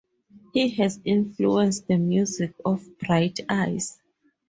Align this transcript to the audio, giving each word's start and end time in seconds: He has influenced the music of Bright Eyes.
He 0.51 0.67
has 0.77 0.99
influenced 1.05 1.85
the 1.87 1.99
music 1.99 2.55
of 2.65 2.83
Bright 2.97 3.41
Eyes. 3.47 3.99